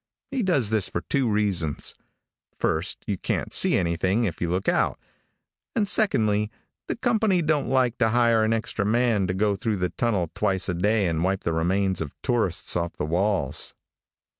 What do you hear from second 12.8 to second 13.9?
the walls.